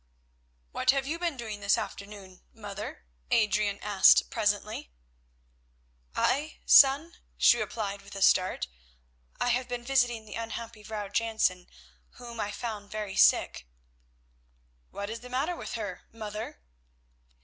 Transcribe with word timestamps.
"What 0.71 0.89
have 0.89 1.05
you 1.05 1.19
been 1.19 1.37
doing 1.37 1.59
this 1.59 1.77
afternoon, 1.77 2.41
mother?" 2.55 3.05
Adrian 3.29 3.77
asked 3.83 4.31
presently. 4.31 4.89
"I, 6.15 6.57
son?" 6.65 7.17
she 7.37 7.59
replied 7.59 8.01
with 8.01 8.15
a 8.15 8.23
start, 8.23 8.67
"I 9.39 9.49
have 9.49 9.67
been 9.67 9.83
visiting 9.83 10.25
the 10.25 10.33
unhappy 10.33 10.81
Vrouw 10.83 11.09
Jansen, 11.13 11.67
whom 12.13 12.39
I 12.39 12.49
found 12.49 12.89
very 12.89 13.15
sick." 13.15 13.67
"What 14.89 15.11
is 15.11 15.19
the 15.19 15.29
matter 15.29 15.55
with 15.55 15.73
her, 15.73 16.01
mother?" 16.11 16.61